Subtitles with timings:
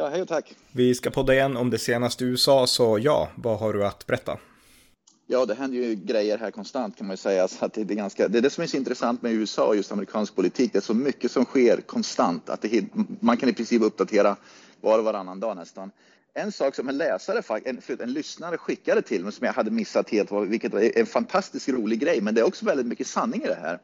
[0.00, 0.54] Ja, hej och tack.
[0.72, 4.38] Vi ska podda igen om det senaste USA, så ja, vad har du att berätta?
[5.26, 7.48] Ja, det händer ju grejer här konstant kan man ju säga.
[7.48, 9.76] Så att det, är ganska, det är det som är så intressant med USA och
[9.76, 10.72] just amerikansk politik.
[10.72, 12.84] Det är så mycket som sker konstant att det,
[13.20, 14.36] man kan i princip uppdatera
[14.80, 15.90] var och varannan dag nästan.
[16.34, 20.10] En sak som en läsare, en, en lyssnare skickade till mig som jag hade missat
[20.10, 23.46] helt, vilket var en fantastiskt rolig grej, men det är också väldigt mycket sanning i
[23.46, 23.78] det här.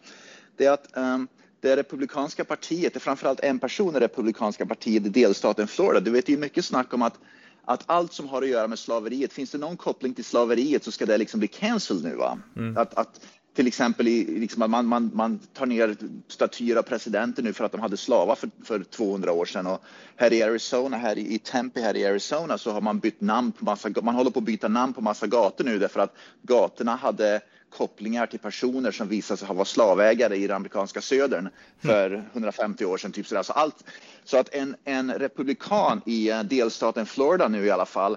[0.57, 1.29] Det är att um,
[1.67, 6.01] det republikanska partiet, det är framförallt en person i republikanska partiet i delstaten Florida.
[6.01, 7.19] Du vet, det är mycket snack om att,
[7.65, 10.93] att allt som har att göra med slaveriet, finns det någon koppling till slaveriet så
[10.93, 12.15] ska det liksom bli cancelled nu.
[12.17, 12.39] Va?
[12.57, 12.77] Mm.
[12.77, 13.21] Att, att,
[13.55, 15.97] till exempel i, liksom, man, man, man tar ner
[16.29, 19.67] statyer av presidenter nu för att de hade slavar för, för 200 år sedan.
[19.67, 19.83] Och
[20.17, 23.53] här i Arizona, här i, i Tempe här i Arizona så har man bytt namn
[23.53, 26.97] på massa, man håller på att byta namn på massa gator nu därför att gatorna
[26.97, 32.29] hade kopplingar till personer som visade sig ha varit slavägare i den amerikanska södern för
[32.33, 33.13] 150 år sedan.
[33.13, 33.43] Typ sådär.
[33.43, 33.85] Så, allt,
[34.25, 38.17] så att en, en republikan i eh, delstaten Florida nu i alla fall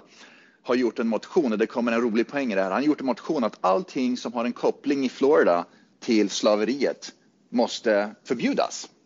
[0.62, 2.70] har gjort en motion, och det kommer en rolig poäng i det här.
[2.70, 5.64] Han har gjort en motion att allting som har en koppling i Florida
[6.00, 7.12] till slaveriet
[7.48, 8.88] måste förbjudas.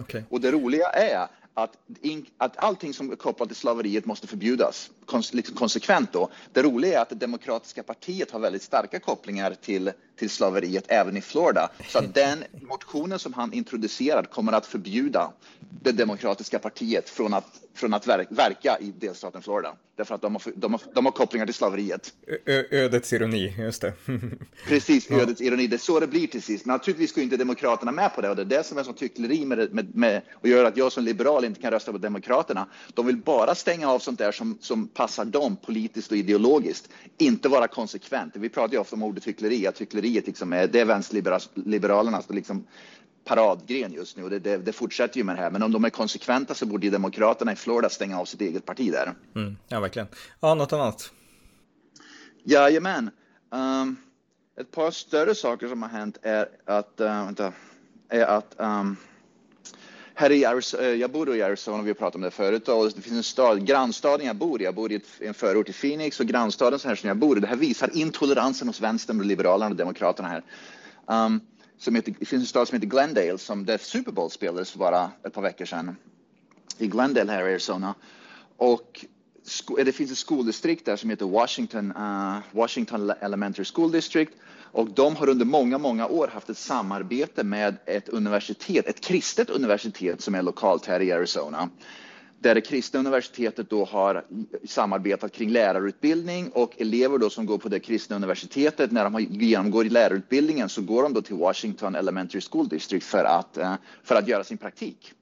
[0.00, 0.22] Okay.
[0.28, 1.26] Och det roliga är
[1.58, 6.12] att, in, att allting som är kopplat till slaveriet måste förbjudas kons, liksom konsekvent.
[6.12, 6.28] Då.
[6.52, 11.16] Det roliga är att det demokratiska partiet har väldigt starka kopplingar till, till slaveriet även
[11.16, 11.70] i Florida.
[11.88, 15.32] Så att den motionen som han introducerar kommer att förbjuda
[15.82, 19.76] det demokratiska partiet från att, från att verka i delstaten Florida.
[19.96, 22.14] Därför att de har, de har, de har kopplingar till slaveriet.
[22.46, 23.92] Ö ödets ironi, just det.
[24.68, 25.66] Precis, ödets ironi.
[25.66, 26.66] Det är så det blir till sist.
[26.66, 29.44] Naturligtvis går inte Demokraterna med på det och det är det som är som tyckleri
[29.44, 32.66] med, med, med, och gör att jag som liberal inte kan rösta på Demokraterna.
[32.94, 36.88] De vill bara stänga av sånt där som, som passar dem politiskt och ideologiskt.
[37.18, 38.36] Inte vara konsekvent.
[38.36, 42.64] Vi pratar ju ofta om ordet hyckleri, att hyckleriet liksom är, det är vänsterliberalernas liksom
[43.26, 45.50] paradgren just nu och det, det, det, fortsätter ju med det här.
[45.50, 48.64] Men om de är konsekventa så borde ju Demokraterna i Florida stänga av sitt eget
[48.64, 49.14] parti där.
[49.34, 50.08] Mm, ja, verkligen.
[50.40, 51.12] Ja, något annat?
[52.44, 53.10] Jajamän.
[53.50, 53.96] Um,
[54.60, 57.52] ett par större saker som har hänt är att, uh, vänta,
[58.08, 58.96] är att um,
[60.14, 62.92] här i Arizona, eh, jag bor i Arizona, vi har pratat om det förut, och
[62.94, 66.20] det finns en stad, grannstaden jag bor i, jag bor i en förort i Phoenix
[66.20, 69.70] och grannstaden så här som jag bor i, det här visar intoleransen hos vänstern liberalerna
[69.70, 70.42] och demokraterna här.
[71.26, 71.40] Um,
[71.78, 74.78] som heter, det finns en stad som heter Glendale som där Super Bowl spelades för
[74.78, 75.96] bara ett par veckor sedan.
[76.78, 77.94] I Glendale här i Arizona.
[78.56, 79.04] Och
[79.84, 84.32] det finns ett skoldistrikt där som heter Washington, uh, Washington Elementary School District
[84.72, 89.50] och de har under många, många år haft ett samarbete med ett universitet, ett kristet
[89.50, 91.70] universitet som är lokalt här i Arizona.
[92.38, 94.24] Där det kristna universitetet då har
[94.64, 99.84] samarbetat kring lärarutbildning och elever då som går på det kristna universitetet, när de genomgår
[99.84, 104.28] lärarutbildningen så går de då till Washington Elementary School District för att, eh, för att
[104.28, 105.12] göra sin praktik.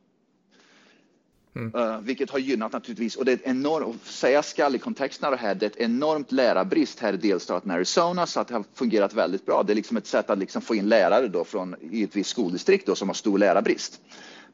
[1.57, 1.75] Mm.
[1.75, 5.39] Uh, vilket har gynnat naturligtvis, och det är enormt, säga skall i kontexten av det
[5.39, 9.15] här, det är ett enormt lärarbrist här i delstaten Arizona så att det har fungerat
[9.15, 9.63] väldigt bra.
[9.63, 12.31] Det är liksom ett sätt att liksom få in lärare då från i ett visst
[12.31, 14.01] skoldistrikt då som har stor lärarbrist.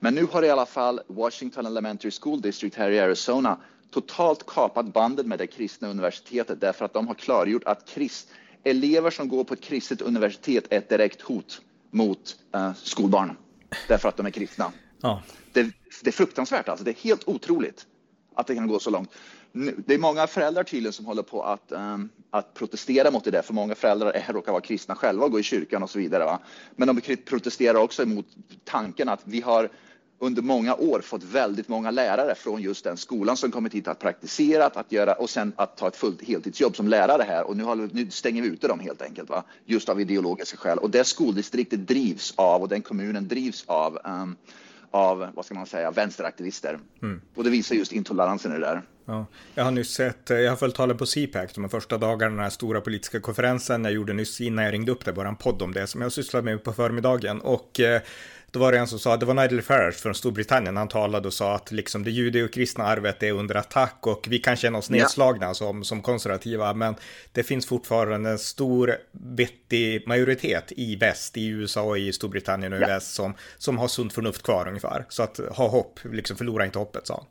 [0.01, 3.59] Men nu har i alla fall Washington Elementary School District här i Arizona
[3.91, 8.29] totalt kapat bandet med det kristna universitetet därför att de har klargjort att krist,
[8.65, 13.37] elever som går på ett kristet universitet är ett direkt hot mot uh, skolbarn
[13.89, 14.73] därför att de är kristna.
[15.01, 15.23] Ja.
[15.53, 15.63] Det,
[16.03, 16.85] det, är fruktansvärt alltså.
[16.85, 17.87] Det är helt otroligt
[18.35, 19.11] att det kan gå så långt.
[19.87, 23.43] Det är många föräldrar tydligen som håller på att, um, att protestera mot det där,
[23.43, 26.25] för många föräldrar är, råkar vara kristna själva och gå i kyrkan och så vidare.
[26.25, 26.39] Va?
[26.77, 28.27] Men de protesterar också mot
[28.65, 29.71] tanken att vi har
[30.23, 33.99] under många år fått väldigt många lärare från just den skolan som kommit hit att
[33.99, 37.65] praktisera att göra och sen att ta ett fullt heltidsjobb som lärare här och nu,
[37.65, 39.45] har, nu stänger vi ute dem helt enkelt, va?
[39.65, 40.79] just av ideologiska skäl.
[40.79, 44.37] Och det skoldistriktet drivs av och den kommunen drivs av um,
[44.91, 46.79] av, vad ska man säga, vänsteraktivister.
[47.03, 47.21] Mm.
[47.35, 48.83] Och det visar just intoleransen i det där.
[49.05, 52.43] Ja, jag har nyss sett, jag har följt talen på CPAC, de första dagarna, den
[52.43, 53.85] här stora politiska konferensen.
[53.85, 56.13] Jag gjorde nyss innan jag ringde upp det, bara en podd om det som jag
[56.13, 57.41] sysslade med på förmiddagen.
[57.41, 58.03] Och eh,
[58.51, 61.35] då var det en som sa, det var Nigel Farage från Storbritannien, han talade och
[61.35, 65.47] sa att liksom det judeokristna arvet är under attack och vi kan känna oss nedslagna
[65.47, 65.55] ja.
[65.55, 66.95] som, som konservativa, men
[67.33, 72.79] det finns fortfarande en stor vettig majoritet i väst, i USA och i Storbritannien och
[72.79, 72.89] i ja.
[72.89, 75.07] väst som, som har sunt förnuft kvar ungefär.
[75.09, 77.25] Så att ha hopp, liksom förlora inte hoppet, sa han.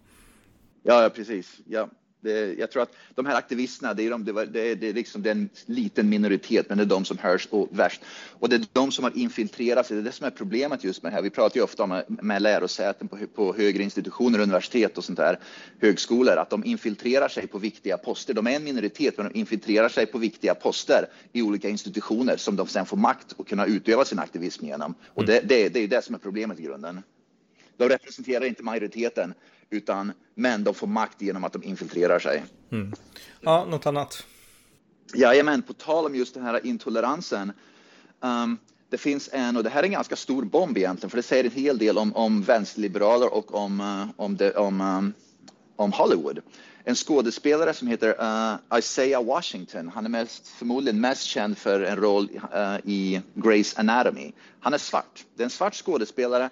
[0.84, 1.58] Ja, ja precis.
[1.66, 1.90] Ja.
[2.22, 5.26] Det, jag tror att de här aktivisterna, det är, de, det, är, det är liksom
[5.26, 8.02] en liten minoritet, men det är de som hörs värst.
[8.40, 9.96] Och det är de som har infiltrerat sig.
[9.96, 11.22] Det är det som är problemet just med det här.
[11.22, 15.40] Vi pratar ju ofta om med lärosäten på, på högre institutioner, universitet och sånt där,
[15.82, 18.34] högskolor, att de infiltrerar sig på viktiga poster.
[18.34, 22.56] De är en minoritet, men de infiltrerar sig på viktiga poster i olika institutioner som
[22.56, 24.96] de sen får makt att kunna utöva sin aktivism genom.
[25.08, 27.02] Och det, det, det är det som är problemet i grunden.
[27.78, 29.34] De representerar inte majoriteten,
[29.70, 32.44] utan, men de får makt genom att de infiltrerar sig.
[32.72, 32.94] Mm.
[33.42, 34.26] Ja, något annat?
[35.14, 37.52] Jajamän, på tal om just den här intoleransen.
[38.20, 38.58] Um,
[38.90, 41.44] det finns en, och det här är en ganska stor bomb egentligen, för det säger
[41.44, 45.14] en hel del om, om vänsterliberaler och om, uh, om, det, om, um,
[45.76, 46.40] om Hollywood.
[46.84, 49.90] En skådespelare som heter uh, Isaiah Washington.
[49.90, 54.32] Han är mest, förmodligen mest känd för en roll uh, i Grey's Anatomy.
[54.60, 55.26] Han är svart.
[55.36, 56.50] Det är en svart skådespelare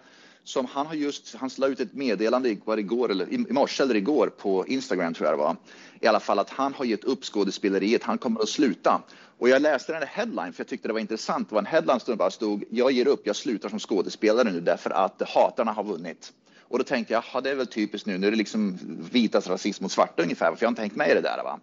[0.47, 3.95] som han har just, han la ut ett meddelande var igår eller i morse eller
[3.95, 5.55] igår på Instagram tror jag det var.
[6.01, 9.01] I alla fall att han har gett upp skådespeleriet, han kommer att sluta.
[9.37, 11.49] Och jag läste den här headline för jag tyckte det var intressant.
[11.49, 14.59] Det var en headline som bara stod, jag ger upp, jag slutar som skådespelare nu
[14.59, 16.33] därför att hatarna har vunnit.
[16.61, 18.77] Och då tänkte jag, ja det är väl typiskt nu, nu är det liksom
[19.11, 21.43] vitas rasism mot svarta ungefär, för jag har inte tänkt mig det där.
[21.43, 21.59] Va?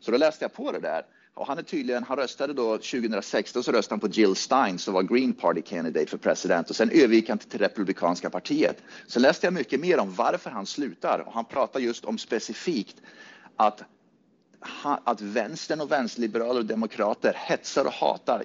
[0.00, 1.02] Så då läste jag på det där
[1.34, 4.94] och han är tydligen, han röstade då 2016 så röstade han på Jill Stein som
[4.94, 8.82] var Green Party candidate för president och sen övergick han till Republikanska partiet.
[9.06, 12.96] Så läste jag mycket mer om varför han slutar och han pratar just om specifikt
[13.56, 13.82] att,
[15.04, 18.44] att vänstern och vänsterliberaler och demokrater hetsar och hatar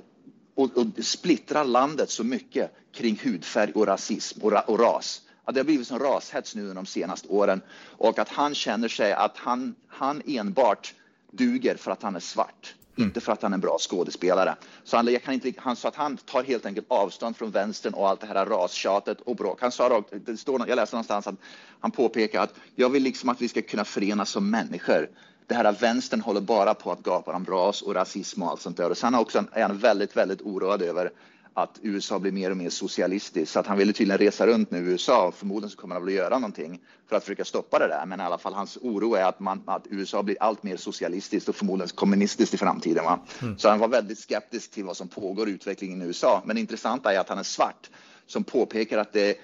[0.56, 5.22] och, och splittrar landet så mycket kring hudfärg och rasism och, och ras.
[5.44, 7.62] Att det har blivit som rashets nu de senaste åren
[7.98, 10.94] och att han känner sig att han, han enbart
[11.32, 12.76] duger för att han är svart.
[12.98, 13.08] Mm.
[13.08, 14.56] Inte för att han är en bra skådespelare.
[14.84, 17.94] Så han, jag kan inte, han sa att han tar helt enkelt avstånd från vänstern
[17.94, 19.62] och allt det här rastjatet och bråk.
[19.62, 21.36] Han sa rakt, det står, jag läste någonstans att
[21.80, 25.10] han påpekar att jag vill liksom att vi ska kunna förenas som människor.
[25.48, 28.78] Det här vänstern håller bara på att gapa om ras och rasism och allt sånt
[28.78, 28.90] där.
[28.90, 31.12] Och sen också är han väldigt, väldigt oroad över
[31.58, 33.54] att USA blir mer och mer socialistiskt.
[33.54, 36.14] Så att han ville tydligen resa runt nu i USA förmodligen så kommer han väl
[36.14, 36.80] att göra någonting
[37.10, 38.06] för att försöka stoppa det där.
[38.06, 41.50] Men i alla fall hans oro är att, man, att USA blir allt mer socialistiskt
[41.50, 43.04] och förmodligen kommunistiskt i framtiden.
[43.04, 43.20] Va?
[43.42, 43.58] Mm.
[43.58, 46.42] Så han var väldigt skeptisk till vad som pågår i utvecklingen i USA.
[46.46, 47.90] Men det intressanta är att han är svart
[48.26, 49.38] som påpekar att det,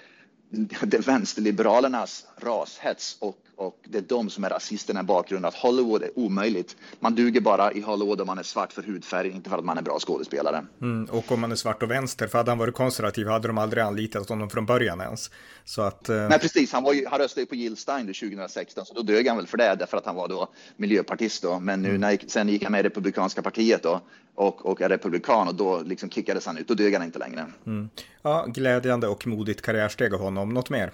[0.50, 5.48] det är vänsterliberalernas rashets och och det är de som är rasisterna i bakgrunden.
[5.48, 6.76] Att Hollywood är omöjligt.
[7.00, 9.78] Man duger bara i Hollywood om man är svart för hudfärg, inte för att man
[9.78, 10.66] är bra skådespelare.
[10.82, 13.58] Mm, och om man är svart och vänster, för hade han varit konservativ hade de
[13.58, 15.32] aldrig anlitat honom från början ens.
[15.66, 16.16] Så att, uh...
[16.16, 16.74] Nej, precis.
[16.74, 19.48] Han, var ju, han röstade ju på Jill Stein 2016, så då dög han väl
[19.48, 21.60] för det, därför att han var då miljöpartist då.
[21.60, 22.02] Men nu mm.
[22.02, 24.02] när, sen gick han med i Republikanska partiet då
[24.36, 26.68] och, och är republikan och då liksom kickades han ut.
[26.68, 27.46] Då dög han inte längre.
[27.66, 27.90] Mm.
[28.22, 30.54] Ja, glädjande och modigt karriärsteg av honom.
[30.54, 30.92] Något mer?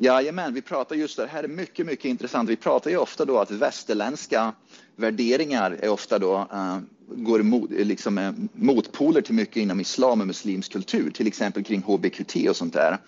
[0.00, 2.48] Jajamän, vi pratar just det här är mycket, mycket intressant.
[2.48, 4.52] Vi pratar ju ofta då att västerländska
[4.96, 6.78] värderingar är ofta då uh,
[7.08, 11.82] går mot, liksom, eh, motpoler till mycket inom islam och muslimsk kultur, till exempel kring
[11.82, 12.98] HBQT och sånt där.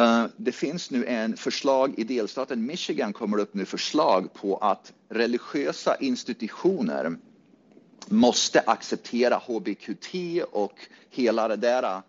[0.00, 4.92] Uh, det finns nu en förslag i delstaten Michigan kommer upp nu förslag på att
[5.08, 7.16] religiösa institutioner
[8.08, 10.14] måste acceptera HBQT
[10.52, 10.74] och
[11.10, 12.02] hela det där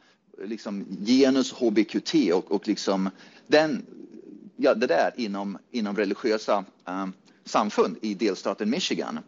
[0.43, 3.09] liksom genus HBQT och, och liksom
[3.47, 3.85] den,
[4.57, 7.07] ja, det där inom, inom religiösa eh,
[7.45, 9.19] samfund i delstaten Michigan.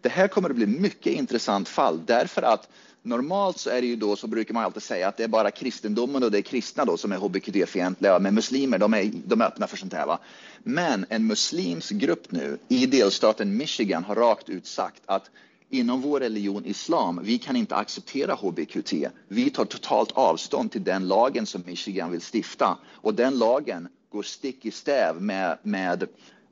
[0.00, 2.68] Det här kommer att bli mycket intressant fall därför att
[3.02, 5.50] normalt så är det ju då så brukar man alltid säga att det är bara
[5.50, 9.46] kristendomen och det är kristna då som är hbtq-fientliga, men muslimer de är, de är
[9.46, 10.06] öppna för sånt här.
[10.06, 10.18] Va?
[10.62, 15.30] Men en muslimsk grupp nu i delstaten Michigan har rakt ut sagt att
[15.70, 18.92] inom vår religion islam, vi kan inte acceptera HBQT.
[19.28, 24.22] Vi tar totalt avstånd till den lagen som Michigan vill stifta och den lagen går
[24.22, 26.02] stick i stäv med, med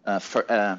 [0.08, 0.74] uh, for, uh,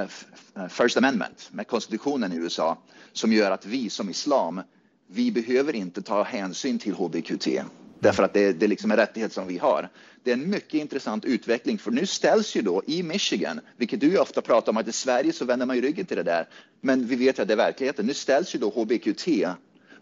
[0.00, 2.78] uh, First Amendment, med konstitutionen i USA
[3.12, 4.60] som gör att vi som islam,
[5.06, 7.48] vi behöver inte ta hänsyn till HBQT
[8.00, 9.88] därför att det, det liksom är en rättighet som vi har.
[10.22, 14.18] Det är en mycket intressant utveckling för nu ställs ju då i Michigan, vilket du
[14.18, 16.48] ofta pratar om att i Sverige så vänder man ju ryggen till det där.
[16.80, 18.06] Men vi vet ju att det är verkligheten.
[18.06, 19.28] Nu ställs ju då HBQT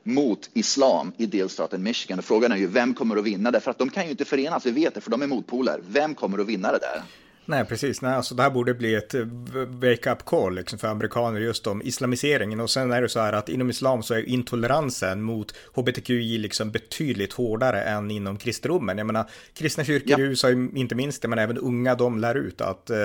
[0.03, 3.79] mot islam i delstaten Michigan och frågan är ju vem kommer att vinna därför att
[3.79, 5.81] de kan ju inte förenas, vi vet det, för de är motpoler.
[5.89, 7.03] Vem kommer att vinna det där?
[7.49, 8.03] Nej, precis.
[8.03, 9.25] Nej, alltså det här borde bli ett eh,
[9.69, 12.61] wake-up call liksom, för amerikaner just om islamiseringen.
[12.61, 16.71] Och sen är det så här att inom islam så är intoleransen mot hbtqi liksom
[16.71, 18.99] betydligt hårdare än inom kristendomen.
[18.99, 20.19] Jag menar, kristna kyrkor ja.
[20.19, 22.99] i USA inte minst, men även unga, de lär ut att eh,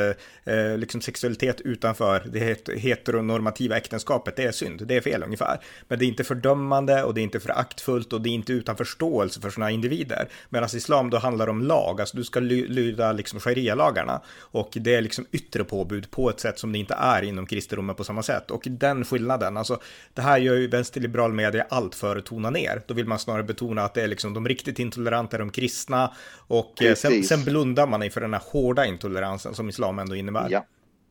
[0.44, 5.60] eh, liksom sexualitet utanför det heteronormativa äktenskapet, det är synd, det är fel ungefär.
[5.88, 8.78] Men det är inte fördömande och det är inte föraktfullt och det är inte utan
[8.78, 10.28] förståelse för sådana individer.
[10.50, 14.22] Medan islam då handlar om lag, alltså du ska lyda liksom sharia-lagarna.
[14.36, 17.96] Och det är liksom yttre påbud på ett sätt som det inte är inom kristendomen
[17.96, 18.52] på samma sätt.
[18.52, 19.80] Och den skillnaden, alltså
[20.14, 22.82] det här gör ju vänsterliberal media allt för att tona ner.
[22.88, 26.14] Då vill man snarare betona att det är liksom de riktigt intoleranta, de kristna.
[26.48, 30.48] Och sen, sen blundar man inför den här hårda intoleransen som islam ändå innebär.
[30.50, 30.66] Ja.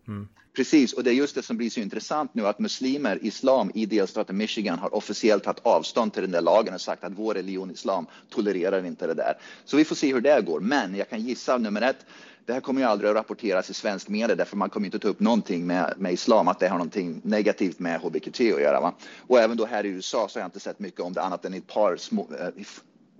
[0.08, 0.28] Mm.
[0.56, 3.86] Precis, och det är just det som blir så intressant nu att muslimer, islam i
[3.86, 7.70] delstaten Michigan har officiellt tagit avstånd till den där lagen och sagt att vår religion
[7.70, 9.34] islam tolererar inte det där.
[9.64, 10.60] Så vi får se hur det går.
[10.60, 12.06] Men jag kan gissa nummer ett,
[12.46, 15.08] det här kommer ju aldrig att rapporteras i svensk media därför man kommer inte ta
[15.08, 18.80] upp någonting med, med islam, att det har någonting negativt med hbqt att göra.
[18.80, 18.94] Va?
[19.26, 21.44] Och även då här i USA så har jag inte sett mycket om det annat
[21.44, 22.28] än ett par små,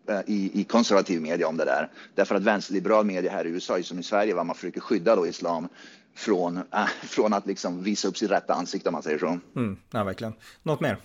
[0.06, 1.90] äh, i, i, konservativ media om det där.
[2.14, 5.26] Därför att vänsterliberal media här i USA, som i Sverige, var man försöker skydda då
[5.26, 5.68] islam
[6.14, 9.38] från, äh, från att liksom visa upp sitt rätta ansikte om man säger så.
[9.56, 10.32] Mm, ja, verkligen.
[10.62, 10.96] Något mer?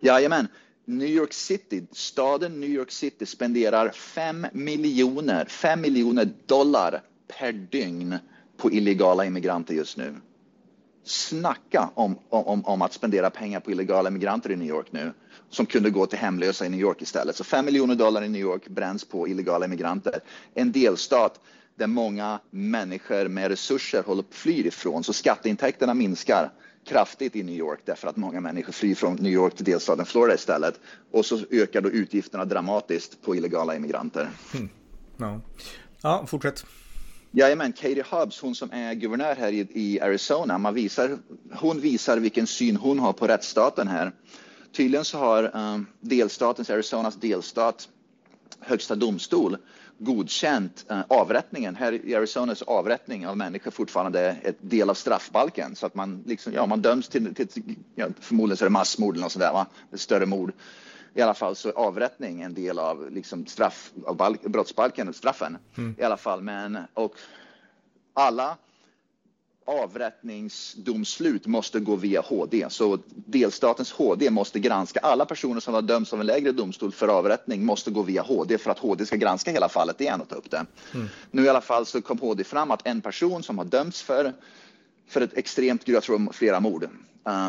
[0.00, 0.48] Jajamän.
[0.88, 7.02] New York City, staden New York City spenderar 5 miljoner, 5 miljoner dollar
[7.38, 8.18] per dygn
[8.56, 10.14] på illegala immigranter just nu.
[11.04, 15.12] Snacka om, om, om att spendera pengar på illegala immigranter i New York nu
[15.50, 17.36] som kunde gå till hemlösa i New York istället.
[17.36, 20.20] Så 5 miljoner dollar i New York bränns på illegala immigranter.
[20.54, 21.40] En delstat
[21.74, 25.04] där många människor med resurser håller på att fly ifrån.
[25.04, 26.50] Så skatteintäkterna minskar
[26.88, 30.34] kraftigt i New York därför att många människor flyr från New York till delstaten Florida
[30.34, 30.80] istället.
[31.12, 34.30] Och så ökar då utgifterna dramatiskt på illegala immigranter.
[34.54, 34.68] Mm.
[35.16, 35.40] Ja.
[36.02, 36.64] ja, fortsätt.
[37.38, 41.18] Jajamän, Katie Hobbs, hon som är guvernör här i, i Arizona, man visar,
[41.52, 44.12] hon visar vilken syn hon har på rättsstaten här.
[44.72, 47.88] Tydligen så har um, delstatens, Arizonas delstat,
[48.60, 49.56] högsta domstol
[49.98, 51.76] godkänt eh, avrättningen.
[51.76, 56.22] Här i Arizona så avrättning av människor fortfarande ett del av straffbalken så att man
[56.26, 57.48] liksom, ja, man döms till, till
[57.94, 59.66] ja, förmodligen så är det massmord eller något sådär, va?
[59.92, 60.52] Ett större mord.
[61.16, 65.58] I alla fall så är avrättning en del av liksom straff av balk, brottsbalken, straffen
[65.76, 65.94] mm.
[65.98, 66.42] i alla fall.
[66.42, 67.14] Men och
[68.14, 68.56] alla
[69.66, 72.66] avrättningsdomslut måste gå via HD.
[72.70, 77.08] Så delstatens HD måste granska alla personer som har dömts av en lägre domstol för
[77.08, 80.34] avrättning måste gå via HD för att HD ska granska hela fallet igen och ta
[80.34, 80.66] upp det.
[80.94, 81.06] Mm.
[81.30, 84.32] Nu i alla fall så kom HD fram att en person som har dömts för,
[85.08, 86.88] för ett extremt, jag tror flera mord,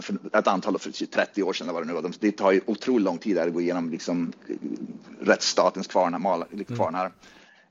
[0.01, 3.17] för ett antal, för 30 år sedan var det nu, det tar ju otroligt lång
[3.17, 4.33] tid att gå igenom liksom,
[5.19, 6.65] rättsstatens kvarnar.
[6.65, 7.05] kvarnar.
[7.05, 7.13] Mm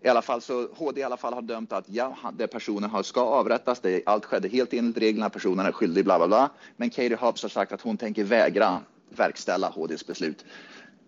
[0.07, 3.03] i alla fall så HD i alla fall har dömt att ja, det personen har,
[3.03, 3.81] ska avrättas.
[3.81, 5.31] Det, allt skedde helt enligt reglerna.
[5.31, 6.51] Personen är skyldig, bla bla bla.
[6.77, 10.45] Men Katie Hobbs har sagt att hon tänker vägra verkställa HDs beslut.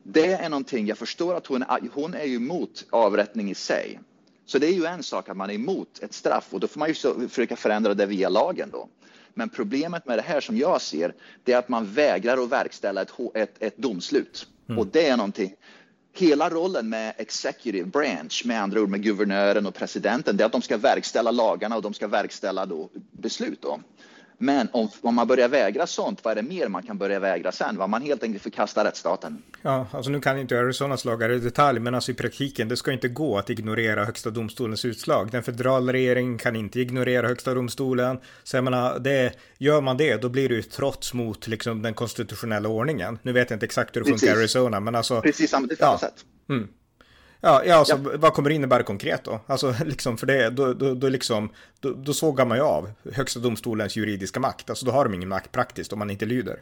[0.03, 1.65] Det är någonting, jag förstår att hon,
[1.95, 4.01] hon är emot avrättning i sig.
[4.47, 6.79] Så det är ju en sak att man är emot ett straff och då får
[6.79, 8.89] man ju försöka förändra det via lagen då.
[9.39, 11.15] Men problemet med det här som jag ser,
[11.45, 14.47] det är att man vägrar att verkställa ett, ett, ett domslut.
[14.69, 14.79] Mm.
[14.79, 15.55] Och det är någonting
[16.13, 20.53] hela rollen med executive branch, med andra ord med guvernören och presidenten, det är att
[20.53, 23.63] de ska verkställa lagarna och de ska verkställa då beslut.
[23.63, 23.81] Då.
[24.39, 27.53] Men om, om, man börjar vägra sånt, vad är det mer man kan börja vägra
[27.53, 27.77] sen?
[27.77, 29.43] Vad man helt enkelt förkastar rättsstaten.
[29.63, 32.93] Ja, alltså nu kan inte Arizonas lagar i detalj, men alltså i praktiken, det ska
[32.93, 35.31] inte gå att ignorera högsta domstolens utslag.
[35.31, 38.21] Den federala regeringen kan inte ignorera högsta domstolen.
[38.45, 41.95] Så jag menar, det, gör man det, då blir det ju trots mot liksom den
[41.95, 43.19] konstitutionella ordningen.
[43.23, 45.21] Nu vet jag inte exakt hur det funkar i Arizona, men alltså.
[45.21, 45.99] Precis samma, det ja.
[46.01, 46.25] sätt.
[46.49, 46.69] Mm.
[47.41, 48.11] Ja, ja, alltså, ja.
[48.19, 49.41] vad kommer det innebära konkret då?
[49.47, 53.41] Alltså, liksom, för det, då, då, då, liksom, då, då sågar man ju av högsta
[53.41, 54.71] domstolens juridiska makt.
[54.71, 56.61] Alltså, då har de ingen makt praktiskt om man inte lyder.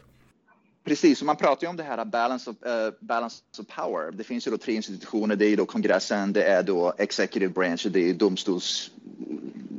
[0.85, 4.11] Precis, och man pratar ju om det här balance of, uh, balance of power.
[4.11, 5.35] Det finns ju då tre institutioner.
[5.35, 8.91] Det är då kongressen, det är då executive branch och det är domstols,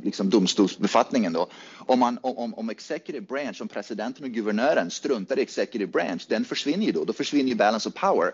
[0.03, 1.47] liksom domstolsbefattningen då.
[1.77, 6.45] Om, man, om, om executive branch, om presidenten och guvernören struntar i executive branch, den
[6.45, 7.05] försvinner ju då.
[7.05, 8.33] Då försvinner ju balance of power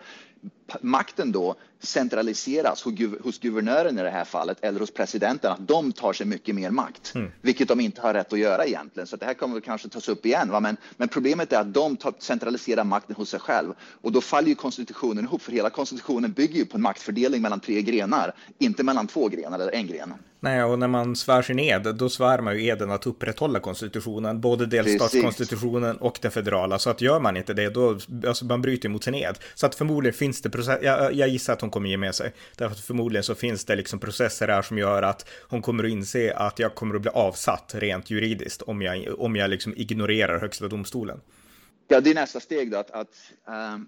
[0.81, 2.84] makten då centraliseras
[3.24, 6.69] hos guvernören i det här fallet eller hos presidenten, att de tar sig mycket mer
[6.69, 7.31] makt, mm.
[7.41, 9.07] vilket de inte har rätt att göra egentligen.
[9.07, 10.51] Så det här kommer kanske tas upp igen.
[10.51, 10.60] Va?
[10.60, 14.48] Men, men problemet är att de tar, centraliserar makten hos sig själv och då faller
[14.48, 18.84] ju konstitutionen ihop, för hela konstitutionen bygger ju på en maktfördelning mellan tre grenar, inte
[18.84, 20.13] mellan två grenar eller en gren.
[20.45, 24.41] Nej, och när man svär sin ed, då svär man ju eden att upprätthålla konstitutionen,
[24.41, 26.79] både delstatskonstitutionen och den federala.
[26.79, 27.97] Så att gör man inte det, då
[28.27, 29.39] alltså man bryter mot sin ed.
[29.55, 32.33] Så att förmodligen finns det processer, jag, jag, gissar att hon kommer ge med sig.
[32.57, 35.89] Därför att förmodligen så finns det liksom processer här som gör att hon kommer att
[35.89, 40.39] inse att jag kommer att bli avsatt rent juridiskt om jag, om jag liksom ignorerar
[40.39, 41.19] högsta domstolen.
[41.87, 43.15] Ja, det är nästa steg då, att, att
[43.47, 43.87] um,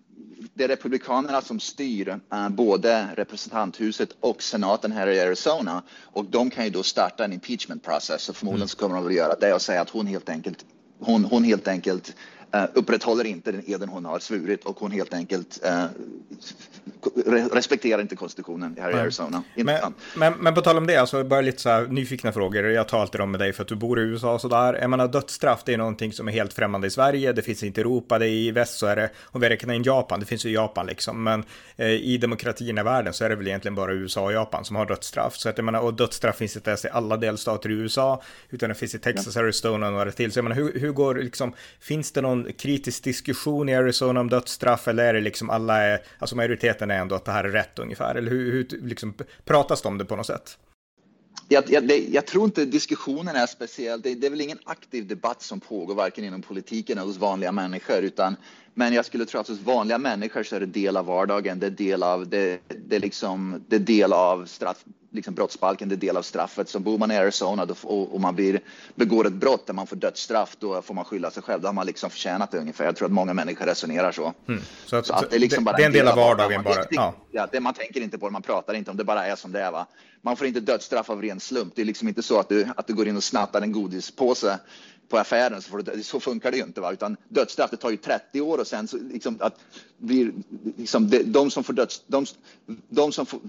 [0.53, 5.83] det är republikanerna som styr uh, både representanthuset och senaten här i Arizona.
[6.03, 8.29] Och de kan ju då starta en impeachment process.
[8.29, 10.65] Och förmodligen så kommer de att göra det och säga att hon helt enkelt
[10.99, 12.15] hon, hon helt enkelt
[12.55, 14.65] uh, upprätthåller inte den eden hon har svurit.
[14.65, 15.85] Och hon helt enkelt uh,
[17.51, 19.43] respekterar inte konstitutionen här i Arizona.
[19.55, 22.63] Men, men, men, på tal om det, alltså bara lite så här nyfikna frågor.
[22.65, 24.73] Jag tar alltid dem med dig för att du bor i USA och så där.
[24.73, 27.33] Jag menar dödsstraff, det är någonting som är helt främmande i Sverige.
[27.33, 29.73] Det finns inte i Europa, det är i väst så är det, om vi räknar
[29.73, 31.23] in Japan, det finns ju i Japan liksom.
[31.23, 31.43] Men
[31.75, 34.75] eh, i demokratierna i världen så är det väl egentligen bara USA och Japan som
[34.75, 35.35] har dödsstraff.
[35.35, 38.69] Så att jag menar, och dödsstraff finns inte ens i alla delstater i USA, utan
[38.69, 39.41] det finns i Texas, ja.
[39.41, 40.31] Arizona och några till.
[40.31, 44.29] Så jag menar, hur, hur går liksom, finns det någon kritisk diskussion i Arizona om
[44.29, 47.79] dödsstraff eller är det liksom alla alltså majoriteten är ändå att det här är rätt
[47.79, 48.15] ungefär?
[48.15, 49.13] Eller hur, hur liksom,
[49.46, 50.58] pratas det om det på något sätt?
[51.48, 54.01] Jag, jag, jag, tror inte diskussionen är speciell.
[54.01, 57.51] Det, det, är väl ingen aktiv debatt som pågår varken inom politiken eller hos vanliga
[57.51, 57.98] människor.
[57.98, 58.36] Utan,
[58.77, 61.60] men jag skulle tro att hos vanliga människor så är det del av vardagen.
[61.60, 64.77] Det är del av, det, det liksom, det är del av straff,
[65.12, 66.69] liksom brottsbalken, det är del av straffet.
[66.69, 68.60] Så bor man i Arizona då, och, och man blir,
[68.96, 71.62] begår ett brott där man får dödsstraff, då får man skylla sig själv.
[71.62, 72.86] Då har man liksom förtjänat det ungefär.
[72.86, 74.34] Jag tror att många människor resonerar så.
[74.48, 74.62] Mm.
[74.86, 76.86] Så, att, så att det, är liksom bara det är en del av vardagen bara?
[76.89, 77.13] Ja.
[77.31, 79.51] ja, det, man tänker inte på det, man pratar inte om det, bara är som
[79.51, 79.72] det är.
[79.72, 79.88] Va?
[80.22, 81.74] Man får inte dödsstraff av ren slump.
[81.75, 84.60] Det är liksom inte så att du, att du går in och snattar en godispåse
[85.09, 86.81] på affären så, du, så funkar det ju inte.
[86.81, 86.91] Va?
[86.91, 89.59] Utan dödsstraff, det tar ju 30 år och sen så liksom att
[89.97, 90.31] blir
[90.77, 92.25] liksom de, de som får döds, de,
[92.89, 93.39] de som får,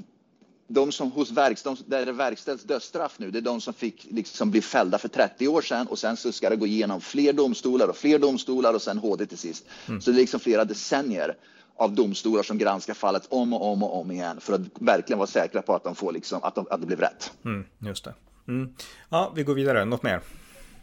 [0.68, 4.06] de som hos verks, de, där det verkställs dödsstraff nu, det är de som fick
[4.10, 7.32] liksom bli fällda för 30 år sedan och sen så ska det gå igenom fler
[7.32, 9.64] domstolar och fler domstolar och sen HD till sist.
[9.88, 10.00] Mm.
[10.00, 11.36] Så det är liksom flera decennier
[11.76, 15.26] av domstolar som granskar fallet om och om och om igen för att verkligen vara
[15.26, 17.32] säkra på att de får liksom, att, de, att det blev rätt.
[17.44, 18.14] Mm, just det.
[18.48, 18.74] Mm.
[19.08, 19.84] Ja, vi går vidare.
[19.84, 20.20] Något mer?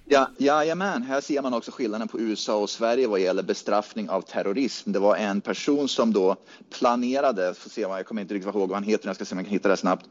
[0.08, 4.22] Ja, jajamän, här ser man också skillnaden på USA och Sverige vad gäller bestraffning av
[4.22, 4.92] terrorism.
[4.92, 6.36] Det var en person som då
[6.80, 9.40] planerade, får se, jag kommer inte riktigt ihåg vad han heter, jag ska se om
[9.40, 10.06] jag kan hitta det snabbt.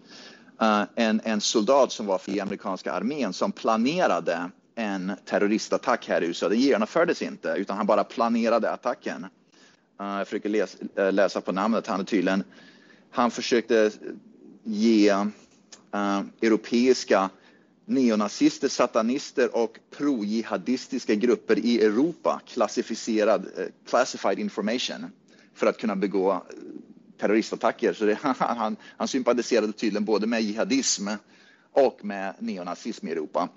[0.63, 6.27] Uh, en, en soldat som var för amerikanska armén som planerade en terroristattack här i
[6.27, 6.49] USA.
[6.49, 9.27] Det genomfördes inte, utan han bara planerade attacken.
[10.01, 12.45] Uh, jag försöker läsa, uh, eh, läsa på namnet, han är tydligen,
[13.11, 13.91] han försökte
[14.65, 15.15] ge
[16.43, 17.31] europeiska
[17.85, 25.06] neonazister, satanister och pro-jihadistiska grupper i Europa klassificerad, eh, classified information
[25.54, 26.41] för att kunna begå eh,
[27.21, 27.93] terroristattacker.
[27.93, 31.08] Så det, han, han sympatiserade tydligen både med jihadism
[31.73, 33.49] och med neonazism i Europa.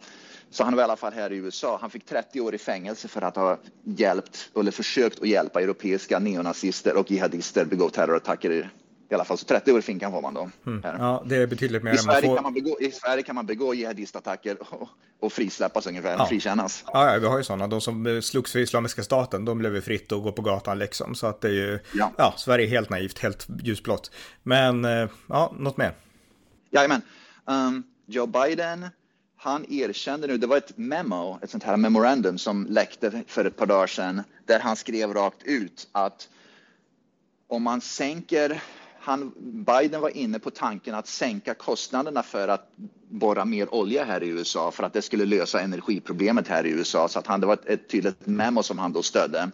[0.49, 1.77] Så han var i alla fall här i USA.
[1.81, 6.19] Han fick 30 år i fängelse för att ha hjälpt eller försökt att hjälpa europeiska
[6.19, 8.69] neonazister och jihadister begå terrorattacker
[9.09, 10.49] i alla fall så 30 år i finkan får man då.
[10.65, 10.81] Mm.
[10.83, 12.35] Ja, det är betydligt mer I Sverige, får...
[12.35, 14.89] kan man begå, I Sverige kan man begå jihadistattacker och,
[15.19, 16.25] och frisläppas ungefär, ja.
[16.25, 16.83] frikännas.
[16.93, 17.67] Ja, ja, vi har ju sådana.
[17.67, 21.15] De som slogs för Islamiska staten, de blev fritt och gå på gatan liksom.
[21.15, 24.11] Så att det är ju, ja, ja Sverige är helt naivt, helt ljusblått.
[24.43, 25.93] Men, eh, ja, något mer?
[26.71, 27.01] Jajamän.
[27.45, 28.85] Um, Joe Biden,
[29.37, 33.57] han erkände nu, det var ett memo, ett sånt här memorandum som läckte för ett
[33.57, 36.29] par dagar sedan, där han skrev rakt ut att
[37.47, 38.63] om man sänker
[39.07, 42.71] han, Biden var inne på tanken att sänka kostnaderna för att
[43.09, 47.07] borra mer olja här i USA för att det skulle lösa energiproblemet här i USA.
[47.07, 49.51] Så att han, det var ett, ett tydligt memo som han då stödde.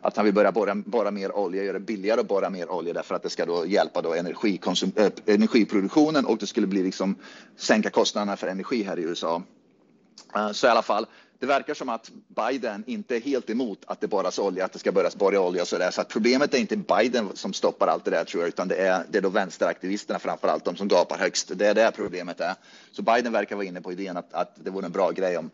[0.00, 2.92] Att han vill börja borra, borra mer olja, göra det billigare att borra mer olja
[2.92, 7.14] därför att det ska då hjälpa då energikonsum, äh, energiproduktionen och det skulle bli liksom
[7.56, 9.42] sänka kostnaderna för energi här i USA.
[10.36, 11.06] Uh, så i alla fall,
[11.42, 14.78] det verkar som att Biden inte är helt emot att det borras olja, att det
[14.78, 15.90] ska börjas borra olja och så där.
[15.90, 18.76] Så att problemet är inte Biden som stoppar allt det där tror jag, utan det
[18.76, 21.50] är, det är då vänsteraktivisterna framför allt, de som gapar högst.
[21.54, 22.54] Det är det problemet är.
[22.92, 25.50] Så Biden verkar vara inne på idén att, att det vore en bra grej om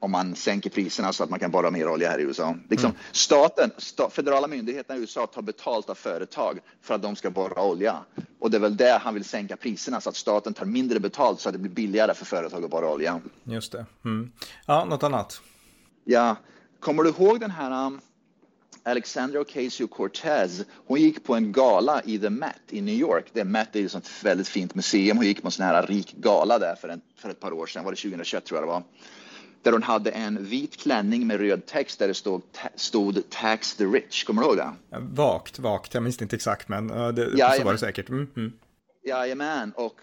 [0.00, 2.54] om man sänker priserna så att man kan borra mer olja här i USA.
[2.68, 3.02] Liksom, mm.
[3.12, 7.62] Staten, sta, federala myndigheterna i USA tar betalt av företag för att de ska borra
[7.62, 7.98] olja.
[8.38, 11.40] Och det är väl det han vill sänka priserna så att staten tar mindre betalt
[11.40, 13.20] så att det blir billigare för företag att borra olja.
[13.44, 13.86] Just det.
[14.04, 14.32] Mm.
[14.66, 15.40] Ja, något annat?
[16.04, 16.36] Ja,
[16.80, 18.00] kommer du ihåg den här um,
[18.82, 23.24] Alexandra Ocasio-Cortez, hon gick på en gala i The Met i New York.
[23.32, 25.16] Det Met är ju ett väldigt fint museum.
[25.16, 27.66] Hon gick på en sån här rik gala där för, en, för ett par år
[27.66, 28.82] sedan, var det 2021 tror jag det var
[29.66, 32.42] där hon hade en vit klänning med röd text där det stod,
[32.74, 34.24] stod Tax the Rich.
[34.24, 34.72] Kommer du ihåg det?
[34.98, 35.94] Vagt, vagt.
[35.94, 38.08] Jag minns inte exakt, men uh, det, ja, så var det säkert.
[38.08, 38.52] Mm, mm.
[39.04, 39.94] Jajamän, och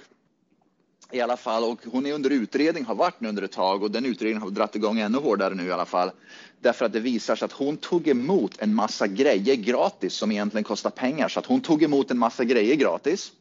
[1.12, 3.92] i alla fall, och hon är under utredning, har varit nu under ett tag och
[3.92, 6.12] den utredningen har dragit igång ännu hårdare nu i alla fall.
[6.62, 10.64] Därför att det visar sig att hon tog emot en massa grejer gratis som egentligen
[10.64, 11.28] kostar pengar.
[11.28, 13.32] Så att hon tog emot en massa grejer gratis.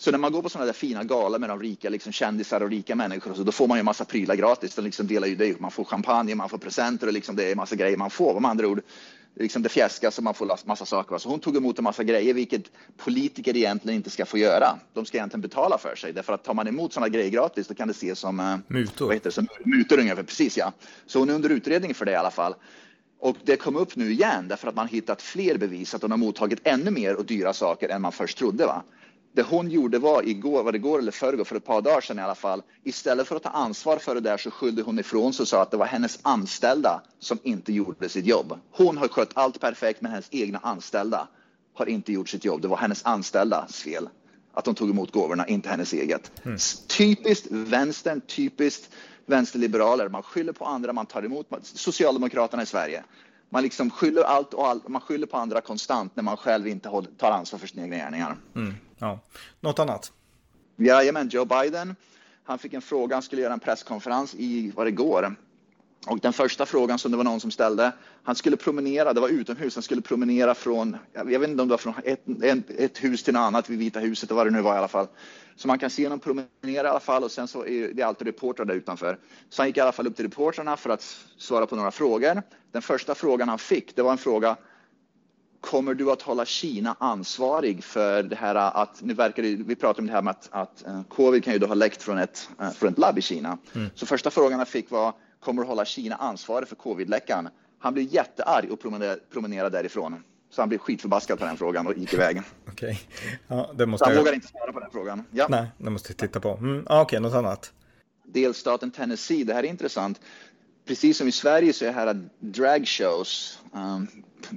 [0.00, 2.70] Så när man går på sådana där fina galor med de rika liksom kändisar och
[2.70, 4.74] rika människor, så då får man ju massa prylar gratis.
[4.74, 5.60] De liksom delar ju det.
[5.60, 8.40] Man får champagne, man får presenter och liksom det är massa grejer man får.
[8.40, 8.82] Med andra ord,
[9.34, 11.18] liksom det fjäskas och man får massa saker.
[11.18, 12.62] Så hon tog emot en massa grejer, vilket
[12.96, 14.78] politiker egentligen inte ska få göra.
[14.92, 16.12] De ska egentligen betala för sig.
[16.12, 19.06] Därför att tar man emot sådana grejer gratis, då kan det ses som eh, mutor.
[19.06, 19.34] Vad heter det?
[19.34, 20.22] Som mutor ungefär.
[20.22, 20.72] Precis ja.
[21.06, 22.54] Så hon är under utredning för det i alla fall.
[23.20, 26.18] Och det kom upp nu igen därför att man hittat fler bevis att hon har
[26.18, 28.66] mottagit ännu mer och dyra saker än man först trodde.
[28.66, 28.82] Va?
[29.32, 32.18] Det hon gjorde var igår, var det igår eller förrgår, för ett par dagar sedan
[32.18, 32.62] i alla fall.
[32.84, 35.62] Istället för att ta ansvar för det där så skyllde hon ifrån sig och sa
[35.62, 38.58] att det var hennes anställda som inte gjorde sitt jobb.
[38.70, 41.28] Hon har skött allt perfekt men hennes egna anställda
[41.74, 42.62] har inte gjort sitt jobb.
[42.62, 44.08] Det var hennes anställdas fel
[44.52, 46.32] att de tog emot gåvorna, inte hennes eget.
[46.44, 46.58] Mm.
[46.98, 48.90] Typiskt vänstern, typiskt
[49.26, 50.08] vänsterliberaler.
[50.08, 53.04] Man skyller på andra, man tar emot Socialdemokraterna i Sverige.
[53.50, 56.90] Man liksom skyller allt och allt, man skyller på andra konstant när man själv inte
[57.18, 58.36] tar ansvar för sina egna gärningar.
[58.54, 59.20] Mm, ja.
[59.60, 60.12] Något annat?
[60.76, 61.96] Jajamän, Joe Biden.
[62.44, 65.36] Han fick en fråga, han skulle göra en presskonferens i, vad det går,
[66.06, 69.28] och den första frågan som det var någon som ställde, han skulle promenera, det var
[69.28, 72.20] utomhus, han skulle promenera från, jag vet inte om det var från ett,
[72.78, 75.06] ett hus till något annat vid Vita huset, vad det nu var i alla fall.
[75.56, 76.46] Så man kan se honom promenera
[76.86, 79.18] i alla fall och sen så är det alltid reportrar där utanför.
[79.50, 82.42] Så han gick i alla fall upp till reportrarna för att svara på några frågor.
[82.72, 84.56] Den första frågan han fick, det var en fråga,
[85.60, 90.00] kommer du att hålla Kina ansvarig för det här att, nu verkar det, vi pratar
[90.00, 92.48] om det här med att, att uh, covid kan ju då ha läckt från ett,
[92.60, 93.58] uh, från ett labb i Kina.
[93.74, 93.90] Mm.
[93.94, 97.48] Så första frågan han fick var, kommer att hålla Kina ansvarig för covidläckan.
[97.78, 100.22] Han blev jättearg och promenerade, promenerade därifrån.
[100.50, 102.42] Så han blev skitförbaskad på den frågan och gick iväg.
[102.68, 103.00] Okej.
[103.48, 104.20] Ja, det måste så han jag...
[104.20, 105.24] vågar inte svara på den frågan.
[105.30, 105.46] Ja.
[105.50, 106.48] Nej, det måste jag titta på.
[106.48, 107.72] Mm, Okej, okay, något annat?
[108.24, 110.20] Delstaten Tennessee, det här är intressant.
[110.86, 114.06] Precis som i Sverige så är det här dragshows, um,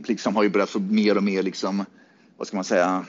[0.05, 1.85] liksom har ju börjat få mer och mer, liksom,
[2.37, 3.05] vad ska man säga,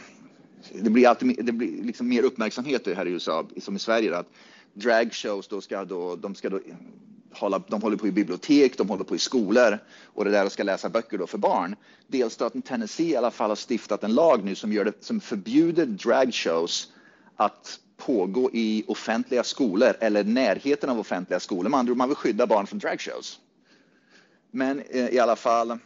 [0.73, 4.17] det blir alltid det blir liksom mer uppmärksamhet här i USA, som i Sverige.
[4.17, 4.29] Att
[4.75, 6.61] dragshows då ska då, de ska då
[7.39, 10.53] hålla, de håller på i bibliotek, de håller på i skolor och det där och
[10.53, 11.77] ska läsa böcker då för barn.
[12.07, 15.87] Delstaten Tennessee i alla fall har stiftat en lag nu som, gör det, som förbjuder
[15.87, 16.93] dragshows
[17.37, 21.71] att pågå i offentliga skolor eller närheten av offentliga skolor.
[21.71, 23.41] Man, man vill skydda barn från dragshows.
[24.51, 25.79] Men eh, i alla fall,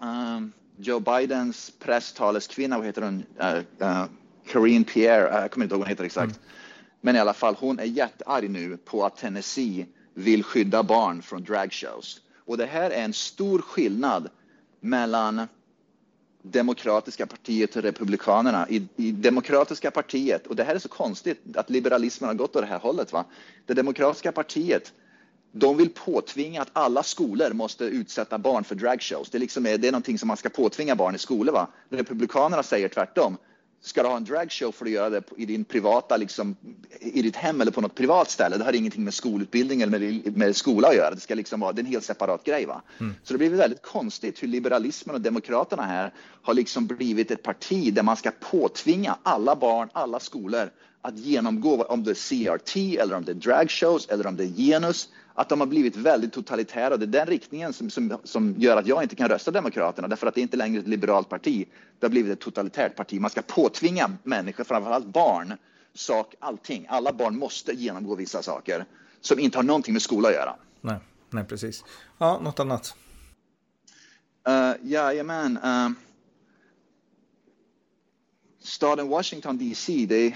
[0.00, 3.24] um, Joe Bidens presstaleskvinna, vad heter hon?
[3.80, 4.04] Uh,
[4.46, 6.36] Karine Pierre, uh, jag kommer inte ihåg vad hon heter exakt.
[6.36, 6.48] Mm.
[7.00, 11.44] Men i alla fall, hon är jättearg nu på att Tennessee vill skydda barn från
[11.44, 12.20] dragshows.
[12.44, 14.28] Och det här är en stor skillnad
[14.80, 15.48] mellan
[16.42, 18.68] Demokratiska partiet och Republikanerna.
[18.68, 22.62] I, I, Demokratiska partiet, och det här är så konstigt att liberalismen har gått åt
[22.62, 23.12] det här hållet.
[23.12, 23.24] Va?
[23.66, 24.92] Det Demokratiska partiet,
[25.52, 29.30] de vill påtvinga att alla skolor måste utsätta barn för dragshows.
[29.30, 31.52] Det, liksom är, det är någonting som man ska påtvinga barn i skolor.
[31.52, 31.68] Va?
[31.88, 33.36] Republikanerna säger tvärtom.
[33.80, 36.56] Ska du ha en dragshow får du göra det i din privata, liksom,
[37.00, 38.56] i ditt hem eller på något privat ställe.
[38.56, 41.14] Det har ingenting med skolutbildning eller med, med skola att göra.
[41.14, 42.66] Det ska liksom vara det är en helt separat grej.
[42.66, 42.82] Va?
[43.00, 43.14] Mm.
[43.22, 46.12] Så det blir väldigt konstigt hur liberalismen och demokraterna här
[46.42, 50.70] har liksom blivit ett parti där man ska påtvinga alla barn, alla skolor
[51.02, 54.48] att genomgå, om det är CRT eller om det är dragshows eller om det är
[54.48, 55.08] genus,
[55.38, 56.96] att de har blivit väldigt totalitära.
[56.96, 60.26] Det är den riktningen som, som, som gör att jag inte kan rösta Demokraterna, därför
[60.26, 61.68] att det är inte längre ett liberalt parti.
[61.98, 63.20] Det har blivit ett totalitärt parti.
[63.20, 65.54] Man ska påtvinga människor, framförallt barn,
[65.94, 66.86] sak, allting.
[66.88, 68.84] Alla barn måste genomgå vissa saker
[69.20, 70.56] som inte har någonting med skola att göra.
[70.80, 70.96] Nej,
[71.30, 71.84] nej precis.
[72.18, 72.94] Ja, något annat?
[74.48, 75.58] Uh, jajamän.
[75.64, 75.90] Uh,
[78.62, 80.34] staden Washington DC, det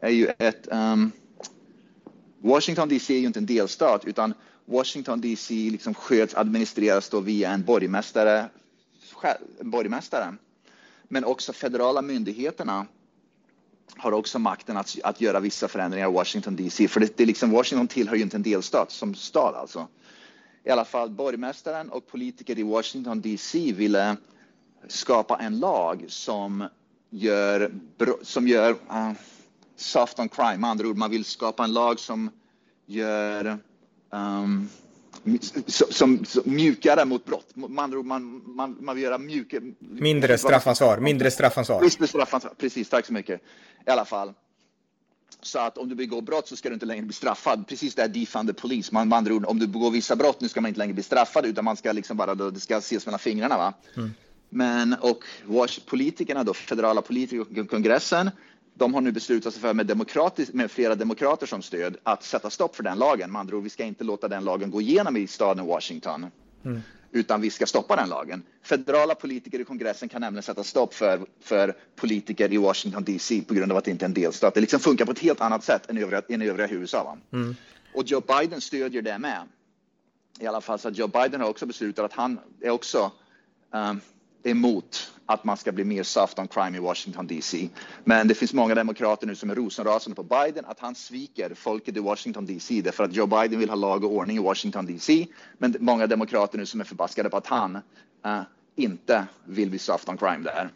[0.00, 1.12] är ju ett um,
[2.40, 7.50] Washington DC är ju inte en delstat utan Washington DC liksom sköts, administreras då via
[7.50, 8.48] en borgmästare,
[9.60, 10.34] en borgmästare.
[11.08, 12.86] Men också federala myndigheterna
[13.96, 16.88] har också makten att, att göra vissa förändringar i Washington DC.
[16.88, 19.88] För det, det liksom, Washington tillhör ju inte en delstat som stad alltså.
[20.64, 24.16] I alla fall borgmästaren och politiker i Washington DC ville
[24.88, 26.68] skapa en lag som
[27.10, 27.72] gör,
[28.22, 29.12] som gör uh,
[29.80, 30.56] soft on crime.
[30.56, 32.30] Med andra ord, man vill skapa en lag som
[32.86, 33.58] gör
[34.10, 34.68] um,
[35.66, 37.56] som, som, mjukare mot brott.
[37.56, 39.62] Med andra ord, man, man, man vill göra mjukare...
[39.78, 40.98] Mindre straffansvar.
[40.98, 41.80] Mindre straffansvar.
[41.80, 42.52] Mindre straffansvar.
[42.58, 43.40] Precis, tack så mycket.
[43.86, 44.32] I alla fall.
[45.42, 47.66] Så att om du begår brott så ska du inte längre bli straffad.
[47.66, 48.94] Precis det här defund the police.
[48.94, 51.02] Man, med andra ord, om du begår vissa brott nu ska man inte längre bli
[51.02, 53.58] straffad utan man ska liksom bara, det ska ses mellan fingrarna.
[53.58, 53.74] Va?
[53.96, 54.10] Mm.
[54.50, 55.24] Men och
[55.86, 58.30] politikerna då, federala politiker och kongressen,
[58.78, 62.50] de har nu beslutat sig för med, demokratisk, med flera demokrater som stöd att sätta
[62.50, 63.30] stopp för den lagen.
[63.32, 66.26] Man andra ord, vi ska inte låta den lagen gå igenom i staden Washington.
[66.64, 66.80] Mm.
[67.12, 68.42] Utan vi ska stoppa den lagen.
[68.62, 73.54] Federala politiker i kongressen kan nämligen sätta stopp för, för politiker i Washington DC på
[73.54, 74.54] grund av att det inte är en delstat.
[74.54, 77.16] Det liksom funkar på ett helt annat sätt än i övriga, än övriga USA.
[77.32, 77.56] Mm.
[77.94, 79.42] Och Joe Biden stödjer det med.
[80.40, 83.12] I alla fall så att Joe Biden har också beslutat att han är också
[83.72, 84.00] um,
[84.42, 87.68] emot att man ska bli mer soft on crime i Washington DC.
[88.04, 91.96] Men det finns många demokrater nu som är rosenrasande på Biden att han sviker folket
[91.96, 95.26] i Washington DC därför att Joe Biden vill ha lag och ordning i Washington DC.
[95.58, 97.76] Men många demokrater nu som är förbaskade på att han
[98.26, 98.42] uh,
[98.76, 100.70] inte vill bli soft on crime där.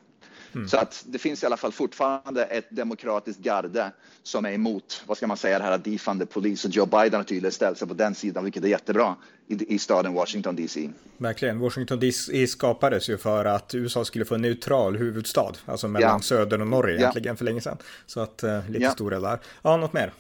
[0.55, 0.69] Mm.
[0.69, 5.17] Så att det finns i alla fall fortfarande ett demokratiskt garde som är emot, vad
[5.17, 7.95] ska man säga, det här defund polis och Joe Biden har tydligen ställt sig på
[7.95, 10.91] den sidan, vilket är jättebra i, i staden Washington DC.
[11.17, 11.59] Verkligen.
[11.59, 16.21] Washington DC skapades ju för att USA skulle få en neutral huvudstad, alltså mellan ja.
[16.21, 17.37] söder och norr egentligen ja.
[17.37, 17.77] för länge sedan.
[18.07, 18.91] Så att uh, lite ja.
[18.91, 19.38] stora där.
[19.62, 20.12] Ja, något mer?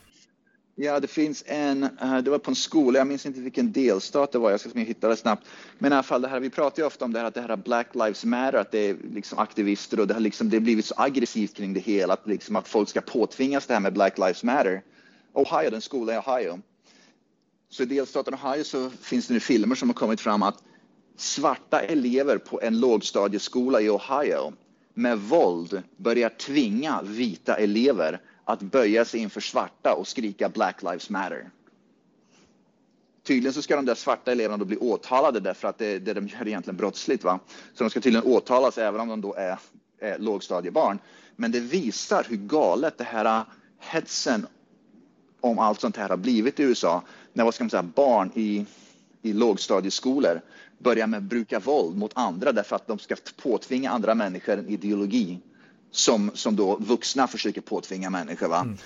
[0.74, 4.32] Ja, det finns en, eh, det var på en skola, jag minns inte vilken delstat
[4.32, 5.46] det var, jag ska hitta det snabbt.
[5.78, 7.40] Men i alla fall, det här, vi pratar ju ofta om det här att det
[7.40, 10.62] här Black Lives Matter, att det är liksom aktivister och det har liksom, det har
[10.62, 13.92] blivit så aggressivt kring det hela, att, liksom, att folk ska påtvingas det här med
[13.92, 14.82] Black Lives Matter.
[15.32, 16.60] Ohio, den skolan i Ohio.
[17.70, 20.62] Så i delstaten Ohio så finns det nu filmer som har kommit fram att
[21.16, 24.52] svarta elever på en lågstadieskola i Ohio
[24.94, 28.20] med våld börjar tvinga vita elever
[28.52, 31.50] att böja sig inför svarta och skrika Black Lives Matter.
[33.22, 36.28] Tydligen så ska de där svarta eleverna då bli åtalade därför att det, det de
[36.28, 37.24] gör egentligen brottsligt.
[37.24, 37.40] Va?
[37.74, 39.58] Så de ska tydligen åtalas även om de då är,
[40.00, 40.98] är lågstadiebarn.
[41.36, 43.42] Men det visar hur galet det här äh,
[43.78, 44.46] hetsen
[45.40, 47.02] om allt sånt här har blivit i USA.
[47.32, 48.66] När vad ska man säga, barn i,
[49.22, 50.40] i lågstadieskolor
[50.78, 54.68] börjar med att bruka våld mot andra därför att de ska påtvinga andra människor en
[54.68, 55.40] ideologi
[55.92, 58.48] som, som då vuxna försöker påtvinga människor.
[58.48, 58.60] Va?
[58.60, 58.76] Mm.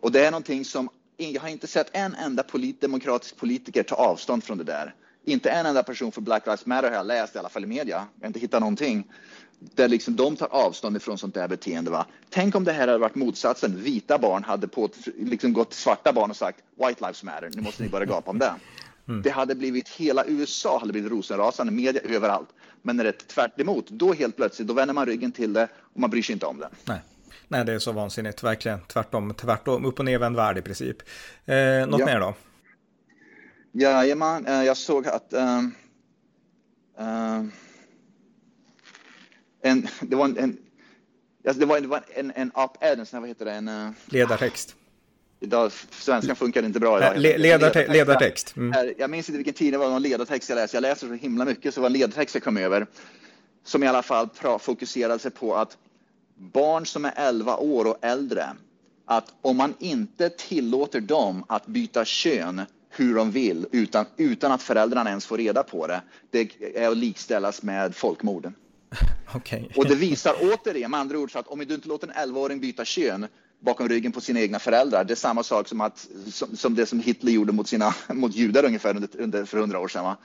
[0.00, 3.94] Och det är någonting som, jag har inte sett en enda polit, demokratisk politiker ta
[3.94, 4.94] avstånd från det där.
[5.24, 7.66] Inte en enda person för Black Lives Matter har jag läst, i alla fall i
[7.66, 8.06] media.
[8.14, 9.04] Jag har inte hittat någonting
[9.58, 11.90] där liksom de tar avstånd ifrån sånt där beteende.
[11.90, 12.06] Va?
[12.30, 13.82] Tänk om det här hade varit motsatsen.
[13.82, 17.62] Vita barn hade på, liksom gått till svarta barn och sagt White Lives Matter, nu
[17.62, 18.54] måste ni börja gapa om det.
[19.08, 19.22] Mm.
[19.22, 22.48] Det hade blivit, hela USA hade blivit rosenrasande, media överallt.
[22.82, 25.68] Men när det är tvärt emot, då helt plötsligt, då vänder man ryggen till det
[25.94, 26.68] och man bryr sig inte om det.
[26.84, 27.00] Nej.
[27.48, 28.80] Nej, det är så vansinnigt, verkligen.
[28.80, 30.96] Tvärtom, tvärtom, upp och nervänd värld i princip.
[31.44, 32.06] Eh, något ja.
[32.06, 32.34] mer då?
[33.72, 35.74] Jajamän, eh, jag såg att um,
[36.98, 37.52] um,
[39.62, 40.58] en, det var en, en
[41.46, 43.52] alltså det var, det var en, en op-ed, en, vad heter det?
[43.52, 44.76] En, uh, Ledartext.
[45.40, 47.18] Idag, svenskan funkar inte bra idag.
[47.18, 47.92] Le ledartext.
[47.92, 48.56] ledartext.
[48.56, 48.94] Mm.
[48.98, 50.76] Jag minns inte vilken tid det var, någon ledartext jag läste.
[50.76, 52.86] Jag läser så himla mycket, så det var en ledartext jag kom över.
[53.64, 54.28] Som i alla fall
[54.60, 55.76] fokuserade sig på att
[56.36, 58.46] barn som är 11 år och äldre,
[59.06, 64.62] att om man inte tillåter dem att byta kön hur de vill utan, utan att
[64.62, 68.52] föräldrarna ens får reda på det, det är att likställas med folkmord.
[69.34, 69.64] Okay.
[69.76, 72.60] Och det visar återigen, med andra ord, så att om du inte låter en 11-åring
[72.60, 73.26] byta kön
[73.60, 76.86] bakom ryggen på sina egna föräldrar, det är samma sak som, att, som, som det
[76.86, 80.04] som Hitler gjorde mot, sina, mot judar ungefär under, under, för hundra år sedan.
[80.04, 80.16] Va?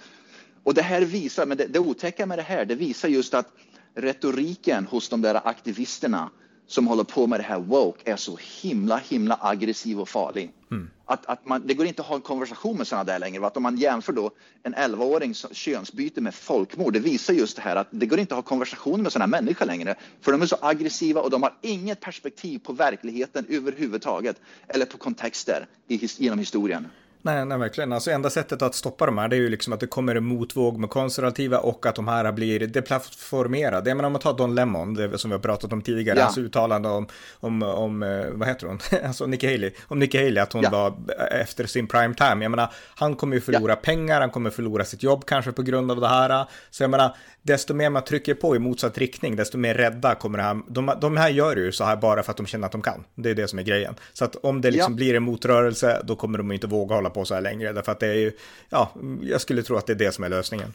[0.63, 3.47] Och det här visar, men det, det otäcka med det här, det visar just att
[3.95, 6.29] retoriken hos de där aktivisterna
[6.67, 10.51] som håller på med det här woke är så himla, himla aggressiv och farlig.
[10.71, 10.89] Mm.
[11.05, 13.47] Att, att man, det går inte att ha en konversation med sådana där längre.
[13.47, 14.31] Att om man jämför då
[14.63, 18.37] en 11-årings könsbyte med folkmord, det visar just det här att det går inte att
[18.37, 19.95] ha konversation med sådana människor längre.
[20.21, 24.97] För de är så aggressiva och de har inget perspektiv på verkligheten överhuvudtaget eller på
[24.97, 26.87] kontexter i, genom historien.
[27.23, 27.93] Nej, nej, verkligen.
[27.93, 30.25] Alltså enda sättet att stoppa de här det är ju liksom att det kommer en
[30.25, 33.89] motvåg med konservativa och att de här blir deplattformerade.
[33.89, 36.23] Jag menar om man tar Don Lemon, det som vi har pratat om tidigare, ja.
[36.23, 37.07] hans uttalande om,
[37.39, 40.69] om, om, eh, vad heter hon, alltså Nikki Haley, om Nikki Haley, att hon ja.
[40.69, 40.93] var
[41.31, 42.45] efter sin prime time.
[42.45, 43.75] Jag menar, han kommer ju förlora ja.
[43.75, 46.45] pengar, han kommer förlora sitt jobb kanske på grund av det här.
[46.69, 50.37] Så jag menar, desto mer man trycker på i motsatt riktning, desto mer rädda kommer
[50.37, 50.61] det här.
[50.67, 53.03] De, de här gör ju så här bara för att de känner att de kan.
[53.15, 53.95] Det är det som är grejen.
[54.13, 57.25] Så att om det liksom blir en motrörelse, då kommer de inte våga hålla på
[57.25, 57.73] så här längre.
[57.73, 58.31] Därför att det är ju,
[58.69, 60.73] ja, jag skulle tro att det är det som är lösningen.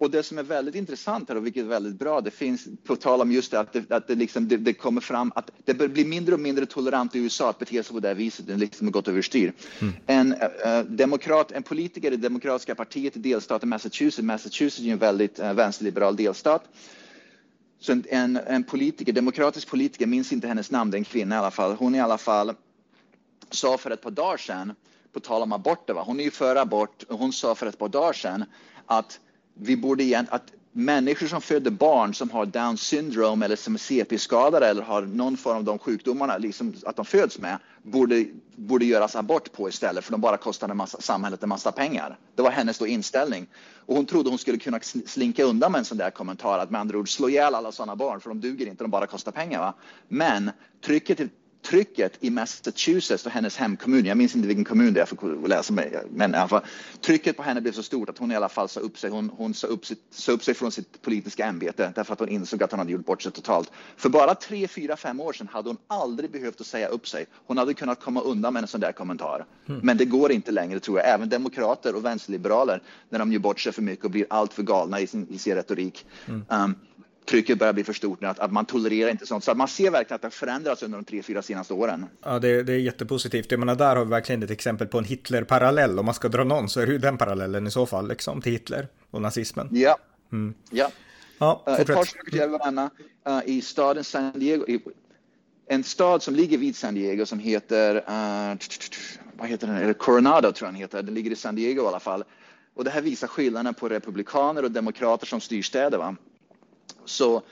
[0.00, 2.96] Och det som är väldigt intressant här och vilket är väldigt bra, det finns på
[2.96, 5.74] tal om just det att det, att det, liksom, det, det kommer fram att det
[5.74, 8.46] blir mindre och mindre tolerant i USA att bete sig på det här viset.
[8.46, 9.52] Det liksom har gått överstyr.
[9.78, 9.94] Mm.
[10.06, 14.98] En, uh, demokrat, en politiker i det demokratiska partiet i delstaten Massachusetts, Massachusetts är en
[14.98, 16.64] väldigt uh, vänsterliberal delstat.
[17.80, 21.34] Så en, en, en, politiker, demokratisk politiker, minns inte hennes namn, det är en kvinna
[21.34, 21.72] i alla fall.
[21.72, 22.54] Hon i alla fall
[23.50, 24.74] sa för ett par dagar sedan
[25.12, 25.94] på tal om aborter.
[25.94, 26.02] Va?
[26.06, 28.44] Hon är ju för abort och hon sa för ett par dagar sedan
[28.86, 29.20] att
[29.54, 33.78] vi borde igen, att människor som föder barn som har down syndrome eller som är
[33.78, 38.84] CP-skadade eller har någon form av de sjukdomarna liksom att de föds med borde, borde
[38.84, 42.18] göras abort på istället för de bara kostar en massa, samhället en massa pengar.
[42.34, 43.46] Det var hennes då inställning.
[43.86, 46.80] Och hon trodde hon skulle kunna slinka undan med en sån där kommentar att med
[46.80, 49.58] andra ord slå ihjäl alla sådana barn för de duger inte, de bara kostar pengar.
[49.58, 49.74] Va?
[50.08, 50.50] Men
[50.84, 51.20] trycket
[51.62, 55.48] trycket i Massachusetts och hennes hemkommun, jag minns inte vilken kommun det är, för att
[55.48, 56.62] läsa mig, men i alla fall,
[57.00, 59.10] trycket på henne blev så stort att hon i alla fall sa upp sig.
[59.10, 62.28] Hon, hon sa, upp sitt, sa upp sig från sitt politiska ämbete därför att hon
[62.28, 63.70] insåg att hon hade gjort bort sig totalt.
[63.96, 67.26] För bara tre, fyra, fem år sedan hade hon aldrig behövt att säga upp sig.
[67.46, 69.46] Hon hade kunnat komma undan med en sån där kommentar.
[69.68, 69.80] Mm.
[69.84, 71.08] Men det går inte längre tror jag.
[71.08, 74.62] Även demokrater och vänsterliberaler, när de gör bort sig för mycket och blir allt för
[74.62, 76.06] galna i sin, i sin retorik.
[76.28, 76.44] Mm.
[76.48, 76.74] Um,
[77.24, 79.44] trycket börjar bli för stort nu, att, att man tolererar inte sånt.
[79.44, 82.06] Så man ser verkligen att det har förändrats under de tre, fyra senaste åren.
[82.24, 83.50] Ja, det, det är jättepositivt.
[83.50, 85.98] Jag menar, där har vi verkligen ett exempel på en Hitler-parallell.
[85.98, 88.42] Om man ska dra någon så är det ju den parallellen i så fall, liksom,
[88.42, 89.68] till Hitler och nazismen.
[89.72, 89.98] Ja.
[90.32, 90.54] Mm.
[90.70, 90.90] ja.
[91.38, 92.90] ja uh, ett par saker till jag vill nämna.
[93.28, 94.80] Uh, I staden San Diego, i,
[95.66, 98.58] en stad som ligger vid San Diego som heter, uh,
[99.38, 101.86] vad heter den, eller Coronado tror jag den heter, den ligger i San Diego i
[101.86, 102.24] alla fall.
[102.74, 105.98] Och det här visar skillnaden på republikaner och demokrater som styr städer.
[105.98, 106.16] Va?
[107.10, 107.42] Så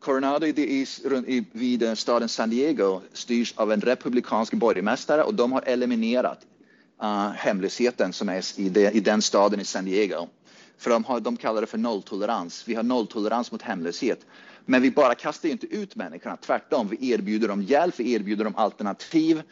[0.00, 5.62] Coronado i, vid eh, staden San Diego styrs av en republikansk borgmästare och de har
[5.66, 6.46] eliminerat
[7.02, 10.28] uh, hemlösheten som är i, de, i, den staden i San Diego.
[10.78, 12.68] För de, har, de kallar det för nolltolerans.
[12.68, 14.26] Vi har nolltolerans mot hemlöshet.
[14.64, 16.88] Men vi bara kastar inte ut människorna, tvärtom.
[16.88, 19.42] Vi erbjuder dem hjälp, vi erbjuder dem alternativ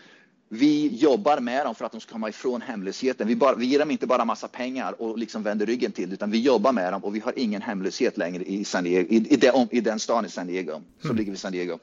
[0.55, 3.29] vi jobbar med dem för att de ska komma ifrån hemlösheten.
[3.29, 6.31] Vi, bara, vi ger dem inte bara massa pengar och liksom vänder ryggen till, utan
[6.31, 9.37] vi jobbar med dem och vi har ingen hemlöshet längre i, San Diego, i, i,
[9.37, 11.17] den, i den stan i San Diego, som mm.
[11.17, 11.79] ligger vid San Diego.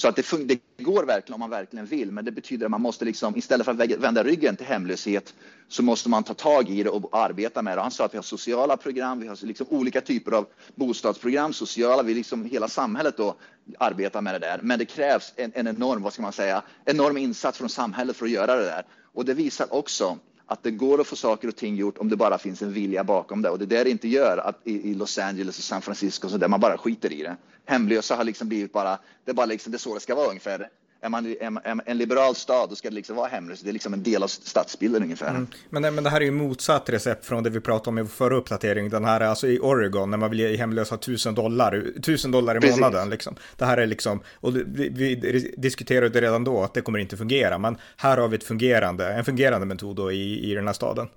[0.00, 2.80] Så att det, det, går verkligen om man verkligen vill, men det betyder att man
[2.80, 5.34] måste liksom, istället för att vända ryggen till hemlöshet,
[5.68, 7.82] så måste man ta tag i det och arbeta med det.
[7.82, 12.02] Han sa att vi har sociala program, vi har liksom olika typer av bostadsprogram, sociala,
[12.02, 13.34] vi liksom hela samhället då
[13.78, 14.60] arbetar med det där.
[14.62, 18.26] Men det krävs en, en enorm, vad ska man säga, enorm insats från samhället för
[18.26, 18.84] att göra det där.
[19.12, 20.18] Och det visar också
[20.50, 23.04] att det går att få saker och ting gjort om det bara finns en vilja
[23.04, 23.50] bakom det.
[23.50, 26.28] Och det är det det inte gör att i, i Los Angeles och San Francisco,
[26.28, 27.36] så där man bara skiter i det.
[27.64, 30.28] Hemlösa har liksom blivit bara, det är bara liksom, det är så det ska vara
[30.28, 30.68] ungefär
[31.02, 31.26] är man,
[31.64, 33.64] är en liberal stad, då ska det liksom vara hemlöst.
[33.64, 35.30] Det är liksom en del av stadsbilden ungefär.
[35.30, 35.46] Mm.
[35.70, 38.36] Men, men det här är ju motsatt recept från det vi pratade om i förra
[38.36, 38.88] uppdatering.
[38.90, 42.60] Den här, alltså i Oregon, när man vill ge hemlösa tusen dollar, tusen dollar i
[42.60, 42.80] Precis.
[42.80, 43.10] månaden.
[43.10, 43.36] Liksom.
[43.56, 47.58] Det här är liksom, och vi, vi diskuterade redan då att det kommer inte fungera.
[47.58, 51.08] Men här har vi ett fungerande, en fungerande metod då i, i den här staden.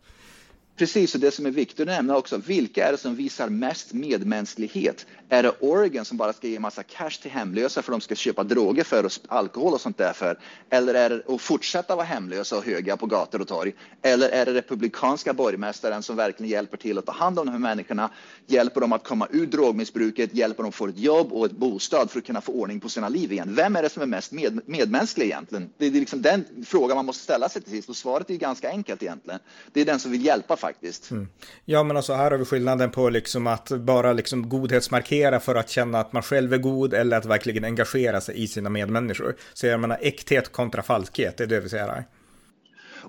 [0.76, 3.94] Precis, och det som är viktigt att nämna också, vilka är det som visar mest
[3.94, 5.06] medmänsklighet?
[5.30, 8.16] Är det Oregon som bara ska ge massa cash till hemlösa för att de ska
[8.16, 10.40] köpa droger för och alkohol och sånt där för?
[10.70, 13.74] Eller är det att fortsätta vara hemlösa och höga på gator och torg?
[14.02, 17.60] Eller är det republikanska borgmästaren som verkligen hjälper till att ta hand om de här
[17.60, 18.10] människorna,
[18.48, 22.12] hjälper dem att komma ur drogmissbruket, hjälper dem att få ett jobb och ett bostad
[22.12, 23.56] för att kunna få ordning på sina liv igen?
[23.56, 25.70] Vem är det som är mest med, medmänsklig egentligen?
[25.78, 28.70] Det är liksom den frågan man måste ställa sig till sist och svaret är ganska
[28.70, 29.40] enkelt egentligen.
[29.74, 31.12] Det är den som vill hjälpa faktiskt.
[31.12, 31.28] Mm.
[31.66, 35.70] Ja, men alltså här har vi skillnaden på liksom att bara liksom godhetsmarkera för att
[35.70, 39.36] känna att man själv är god eller att verkligen engagera sig i sina medmänniskor.
[39.54, 42.06] Så jag menar äkthet kontra falskhet, det är det vi ser här.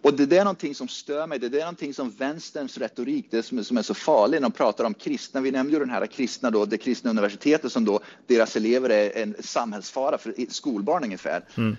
[0.03, 3.59] Och det är någonting som stör mig, det är någonting som vänsterns retorik, det som
[3.59, 5.41] är, som är så farligt de pratar om kristna.
[5.41, 9.23] Vi nämnde ju den här kristna då, det kristna universitetet som då deras elever är
[9.23, 11.45] en samhällsfara för skolbarn ungefär.
[11.57, 11.77] Mm.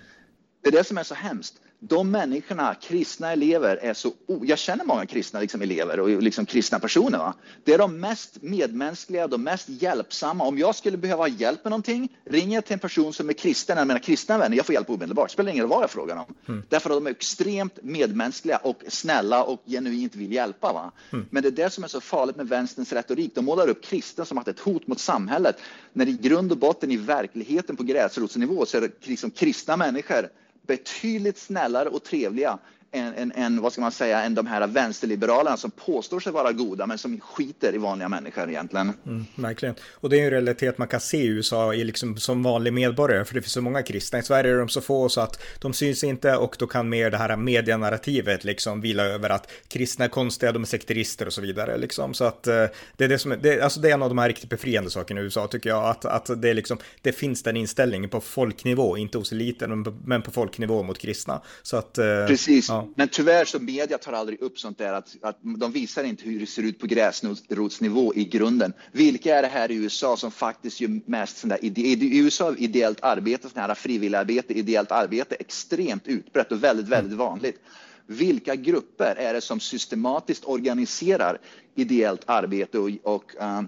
[0.64, 1.56] Det är det som är så hemskt
[1.88, 4.12] de människorna, kristna elever, är så...
[4.42, 7.18] Jag känner många kristna liksom, elever och liksom, kristna personer.
[7.18, 7.34] Va?
[7.64, 10.44] Det är de mest medmänskliga, de mest hjälpsamma.
[10.44, 13.78] Om jag skulle behöva hjälp med någonting, ringer jag till en person som är kristen,
[13.78, 15.30] eller mina kristna vänner, jag får hjälp omedelbart.
[15.30, 16.36] Det spelar ingen roll vad jag frågar om.
[16.48, 16.64] Mm.
[16.70, 20.74] Därför att de är extremt medmänskliga och snälla och genuint vill hjälpa.
[20.74, 20.92] Va?
[21.14, 21.26] Mm.
[21.30, 23.36] Men det är det som är så farligt med vänsterns retorik.
[23.36, 25.56] De målar upp kristna som att ett hot mot samhället,
[25.94, 30.30] när i grund och botten i verkligheten på gräsrotsnivå så är det liksom kristna människor
[30.68, 32.58] betydligt snällare och trevliga
[32.96, 36.52] än, än, än, vad ska man säga, än de här vänsterliberalerna som påstår sig vara
[36.52, 38.94] goda men som skiter i vanliga människor egentligen.
[39.06, 39.76] Mm, verkligen.
[39.94, 43.26] Och det är en realitet man kan se i USA i liksom, som vanlig medborgare,
[43.26, 44.20] för det finns så många kristna.
[44.20, 47.12] I Sverige är de så få så att de syns inte och då kan mer
[47.12, 51.42] det här medianarrativet liksom vila över att kristna är konstiga, de är sekterister och så
[51.42, 51.78] vidare.
[51.78, 52.14] Liksom.
[52.14, 52.66] Så att eh,
[52.98, 55.22] det är det som det, alltså det är en av de här riktigt befriande sakerna
[55.22, 59.18] i USA tycker jag, att, att det, liksom, det finns den inställningen på folknivå, inte
[59.18, 61.42] hos eliten, men på folknivå mot kristna.
[61.64, 62.70] Så att, eh, Precis.
[62.70, 62.85] Ja.
[62.96, 66.40] Men tyvärr så media tar aldrig upp sånt där att, att de visar inte hur
[66.40, 68.74] det ser ut på gräsrotsnivå i grunden.
[68.92, 72.62] Vilka är det här i USA som faktiskt gör mest sånt där i USA är
[72.62, 77.60] ideellt arbete, sånt här frivilligarbete, ideellt arbete extremt utbrett och väldigt, väldigt vanligt.
[78.08, 81.38] Vilka grupper är det som systematiskt organiserar
[81.76, 83.62] ideellt arbete och, och, uh,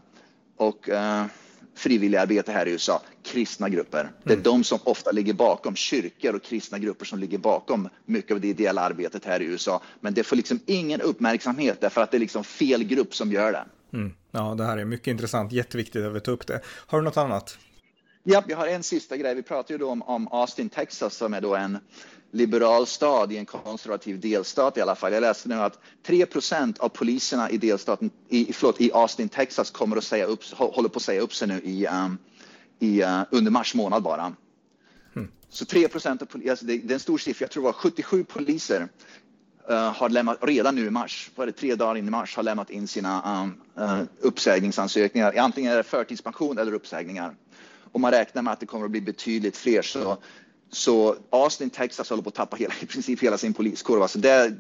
[0.58, 1.26] och uh,
[1.78, 4.12] frivilligarbete här i USA, kristna grupper.
[4.24, 4.44] Det är mm.
[4.44, 8.48] de som ofta ligger bakom kyrkor och kristna grupper som ligger bakom mycket av det
[8.48, 9.82] ideella arbetet här i USA.
[10.00, 13.52] Men det får liksom ingen uppmärksamhet därför att det är liksom fel grupp som gör
[13.52, 13.66] det.
[13.94, 14.14] Mm.
[14.32, 16.62] Ja, det här är mycket intressant, jätteviktigt att vi tar upp det.
[16.66, 17.58] Har du något annat?
[18.24, 19.36] Ja, vi har en sista grej.
[19.36, 21.78] Vi pratar ju då om, om Austin, Texas som är då en
[22.32, 25.14] liberal stad i en konservativ delstat i alla fall.
[25.14, 29.98] Jag läste nu att 3% av poliserna i delstaten, i, förlåt, i Austin, Texas kommer
[29.98, 32.18] att säga upp, håller på att säga upp sig nu i, um,
[32.80, 34.34] i, uh, under mars månad bara.
[35.16, 35.32] Mm.
[35.50, 37.66] Så 3 procent av poliser, alltså det, det, är en stor siffra, jag tror det
[37.66, 38.88] var 77 poliser
[39.72, 42.44] uh, har lämnat, redan nu i mars, var det tre dagar in i mars, har
[42.44, 45.34] lämnat in sina um, uh, uppsägningsansökningar.
[45.38, 47.36] Antingen är det förtidspension eller uppsägningar.
[47.92, 49.82] Och man räknar med att det kommer att bli betydligt fler.
[49.82, 50.18] Så
[50.72, 54.08] så Austin, Texas håller på att tappa hela, i princip hela sin poliskurva.
[54.08, 54.54] Så det,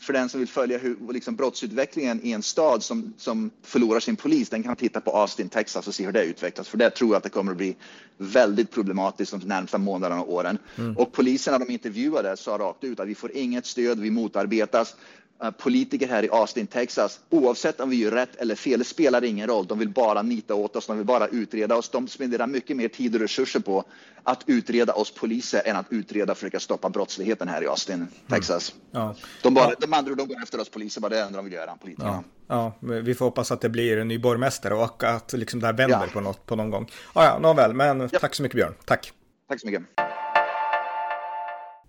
[0.00, 4.16] för den som vill följa hur, liksom brottsutvecklingen i en stad som, som förlorar sin
[4.16, 6.68] polis, den kan titta på Austin, Texas och se hur det utvecklas.
[6.68, 7.76] För det tror jag att det kommer att bli
[8.16, 10.58] väldigt problematiskt de närmsta månaderna och åren.
[10.76, 10.96] Mm.
[10.96, 14.96] Och poliserna de intervjuade sa rakt ut att vi får inget stöd, vi motarbetas.
[15.42, 19.24] Eh, politiker här i Austin, Texas, oavsett om vi gör rätt eller fel, det spelar
[19.24, 19.66] ingen roll.
[19.66, 21.88] De vill bara nita åt oss, de vill bara utreda oss.
[21.88, 23.84] De spenderar mycket mer tid och resurser på
[24.22, 28.08] att utreda oss poliser än att utreda och försöka stoppa brottsligheten här i Austin, mm.
[28.28, 28.74] Texas.
[28.92, 29.06] Mm.
[29.06, 29.14] Ja.
[29.42, 31.76] De, bara, de andra de går efter oss poliser, bara det enda de vill göra,
[31.76, 32.24] politikerna.
[32.48, 32.72] Ja.
[32.80, 35.74] ja, vi får hoppas att det blir en ny borgmästare och att liksom det här
[35.74, 36.90] vänder på, något, på någon gång.
[37.14, 38.74] Ja, ja, nåväl, men tack så mycket Björn.
[38.84, 39.12] Tack.
[39.48, 39.82] Tack så mycket.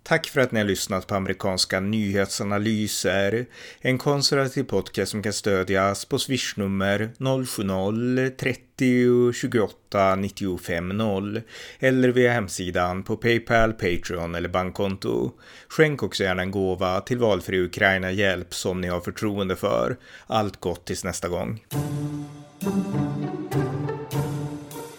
[0.06, 3.46] Tack för att ni har lyssnat på amerikanska nyhetsanalyser.
[3.80, 11.42] En konservativ podcast som kan stödjas på swishnummer 070-30 28 95 0
[11.78, 15.32] eller via hemsidan på Paypal, Patreon eller bankkonto.
[15.68, 19.96] Skänk också gärna en gåva till valfri Ukraina-hjälp som ni har förtroende för.
[20.26, 21.64] Allt gott tills nästa gång.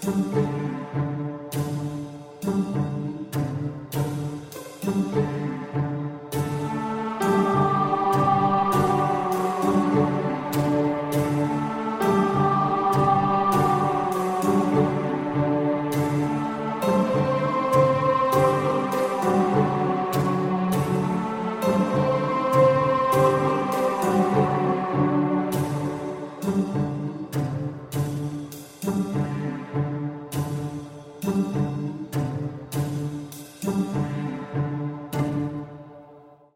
[0.08, 0.47] thank you